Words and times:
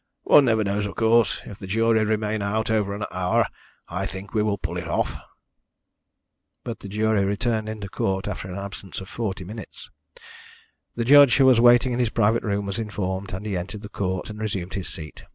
One 0.23 0.45
never 0.45 0.63
knows, 0.63 0.87
of 0.87 0.95
course. 0.95 1.43
If 1.45 1.59
the 1.59 1.67
jury 1.67 2.03
remain 2.03 2.41
out 2.41 2.71
over 2.71 2.95
an 2.95 3.05
hour 3.11 3.45
I 3.87 4.07
think 4.07 4.33
we 4.33 4.41
will 4.41 4.57
pull 4.57 4.77
it 4.77 4.87
off." 4.87 5.15
But 6.63 6.79
the 6.79 6.87
jury 6.89 7.23
returned 7.23 7.69
into 7.69 7.87
court 7.87 8.27
after 8.27 8.51
an 8.51 8.57
absence 8.57 8.99
of 8.99 9.07
forty 9.09 9.43
minutes. 9.43 9.91
The 10.95 11.05
judge, 11.05 11.37
who 11.37 11.45
was 11.45 11.61
waiting 11.61 11.93
in 11.93 11.99
his 11.99 12.09
private 12.09 12.41
room, 12.41 12.65
was 12.65 12.79
informed, 12.79 13.31
and 13.31 13.45
he 13.45 13.55
entered 13.55 13.83
the 13.83 13.89
court 13.89 14.31
and 14.31 14.39
resumed 14.39 14.73
his 14.73 14.87
seat. 14.89 15.23